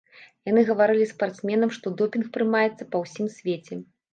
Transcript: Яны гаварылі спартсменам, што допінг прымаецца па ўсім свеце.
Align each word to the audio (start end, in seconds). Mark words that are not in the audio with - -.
Яны 0.49 0.61
гаварылі 0.69 1.05
спартсменам, 1.11 1.69
што 1.77 1.93
допінг 2.01 2.33
прымаецца 2.39 2.83
па 2.95 3.05
ўсім 3.07 3.33
свеце. 3.39 3.83